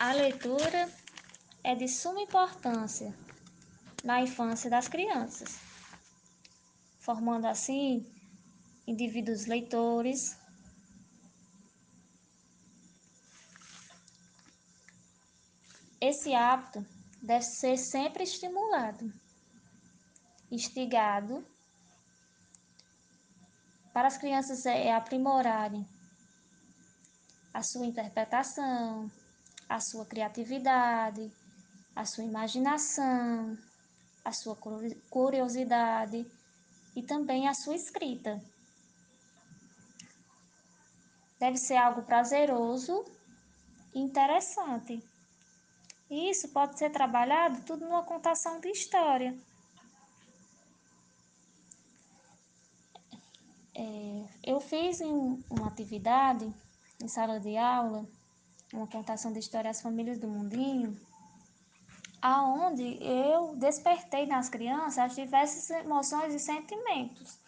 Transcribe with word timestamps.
A 0.00 0.12
leitura 0.12 0.88
é 1.64 1.74
de 1.74 1.88
suma 1.88 2.20
importância 2.20 3.12
na 4.04 4.22
infância 4.22 4.70
das 4.70 4.86
crianças, 4.86 5.58
formando 7.00 7.46
assim 7.46 8.06
indivíduos 8.86 9.46
leitores. 9.46 10.38
Esse 16.00 16.32
hábito 16.32 16.86
deve 17.20 17.44
ser 17.44 17.76
sempre 17.76 18.22
estimulado, 18.22 19.12
instigado, 20.48 21.44
para 23.92 24.06
as 24.06 24.16
crianças 24.16 24.64
é, 24.64 24.92
aprimorarem 24.94 25.84
a 27.52 27.64
sua 27.64 27.84
interpretação, 27.84 29.10
a 29.68 29.80
sua 29.80 30.06
criatividade, 30.06 31.30
a 31.94 32.04
sua 32.04 32.24
imaginação, 32.24 33.58
a 34.24 34.32
sua 34.32 34.56
curiosidade 35.10 36.26
e 36.96 37.02
também 37.02 37.48
a 37.48 37.54
sua 37.54 37.74
escrita. 37.74 38.40
Deve 41.38 41.56
ser 41.56 41.76
algo 41.76 42.02
prazeroso 42.02 43.04
e 43.94 44.00
interessante. 44.00 45.02
E 46.10 46.30
isso 46.30 46.48
pode 46.48 46.78
ser 46.78 46.90
trabalhado 46.90 47.62
tudo 47.64 47.84
numa 47.84 48.02
contação 48.02 48.58
de 48.60 48.68
história. 48.70 49.36
É, 53.74 54.24
eu 54.42 54.58
fiz 54.60 55.00
uma 55.00 55.68
atividade 55.68 56.52
em 57.00 57.06
sala 57.06 57.38
de 57.38 57.56
aula, 57.56 58.04
uma 58.72 58.86
contação 58.86 59.32
de 59.32 59.38
história 59.38 59.70
às 59.70 59.80
famílias 59.80 60.18
do 60.18 60.28
mundinho, 60.28 60.98
aonde 62.20 63.02
eu 63.02 63.56
despertei 63.56 64.26
nas 64.26 64.48
crianças 64.48 64.98
as 64.98 65.14
diversas 65.14 65.70
emoções 65.70 66.34
e 66.34 66.38
sentimentos, 66.38 67.38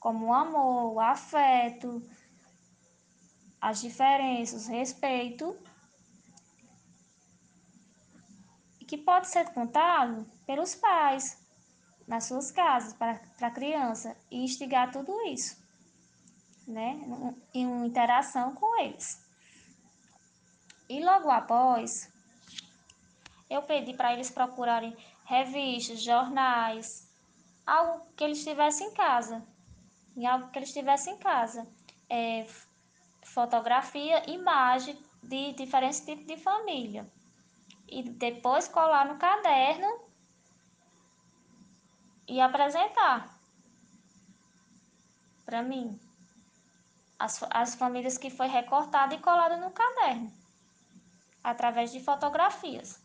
como 0.00 0.26
o 0.26 0.32
amor, 0.32 0.94
o 0.94 1.00
afeto, 1.00 2.02
as 3.60 3.80
diferenças, 3.80 4.66
o 4.66 4.70
respeito, 4.70 5.56
que 8.86 8.98
pode 8.98 9.28
ser 9.28 9.52
contado 9.52 10.26
pelos 10.46 10.74
pais 10.74 11.42
nas 12.06 12.24
suas 12.24 12.50
casas 12.50 12.92
para 12.92 13.18
a 13.40 13.50
criança 13.50 14.16
e 14.30 14.44
instigar 14.44 14.92
tudo 14.92 15.12
isso 15.22 15.64
né, 16.66 17.00
em 17.52 17.66
uma 17.66 17.86
interação 17.86 18.54
com 18.54 18.80
eles. 18.80 19.23
E 20.94 21.04
logo 21.04 21.28
após, 21.28 22.08
eu 23.50 23.62
pedi 23.62 23.94
para 23.94 24.12
eles 24.12 24.30
procurarem 24.30 24.96
revistas, 25.24 26.00
jornais, 26.00 27.12
algo 27.66 28.06
que 28.16 28.22
eles 28.22 28.44
tivessem 28.44 28.86
em 28.86 28.94
casa, 28.94 29.44
em 30.16 30.24
algo 30.24 30.52
que 30.52 30.58
eles 30.60 30.72
tivessem 30.72 31.14
em 31.14 31.18
casa, 31.18 31.66
é, 32.08 32.46
fotografia, 33.24 34.30
imagem 34.30 34.96
de 35.20 35.52
diferentes 35.54 35.98
tipos 35.98 36.26
de 36.26 36.36
família. 36.36 37.10
E 37.88 38.04
depois 38.04 38.68
colar 38.68 39.04
no 39.08 39.18
caderno 39.18 40.00
e 42.28 42.40
apresentar 42.40 43.36
para 45.44 45.60
mim 45.60 45.98
as, 47.18 47.42
as 47.50 47.74
famílias 47.74 48.16
que 48.16 48.30
foi 48.30 48.46
recortada 48.46 49.12
e 49.16 49.18
colada 49.18 49.56
no 49.56 49.72
caderno, 49.72 50.43
através 51.44 51.92
de 51.92 52.00
fotografias. 52.00 53.03